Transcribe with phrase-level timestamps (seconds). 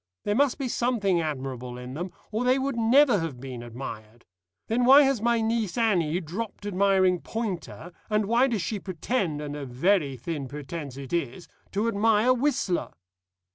[0.23, 4.25] There must be something admirable in them, or they would never have been admired.
[4.65, 9.55] Then why has my niece Annie dropped admiring Poynter, and why does she pretend and
[9.55, 12.93] a very thin pretence it is to admire Whistler?"